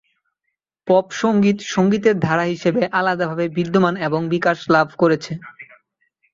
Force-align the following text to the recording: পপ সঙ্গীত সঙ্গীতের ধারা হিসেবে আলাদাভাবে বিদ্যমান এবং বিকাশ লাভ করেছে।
পপ 0.87 1.05
সঙ্গীত 1.21 1.57
সঙ্গীতের 1.73 2.15
ধারা 2.19 2.45
হিসেবে 2.45 2.81
আলাদাভাবে 2.99 3.45
বিদ্যমান 3.57 3.95
এবং 4.07 4.21
বিকাশ 4.33 4.57
লাভ 4.69 4.87
করেছে। 5.01 5.33